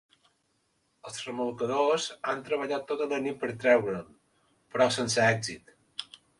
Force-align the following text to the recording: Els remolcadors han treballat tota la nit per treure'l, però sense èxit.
Els 1.09 1.19
remolcadors 1.25 2.07
han 2.33 2.41
treballat 2.49 2.89
tota 2.93 3.09
la 3.13 3.21
nit 3.27 3.39
per 3.45 3.53
treure'l, 3.67 4.03
però 4.75 4.91
sense 5.01 5.25
èxit. 5.31 5.75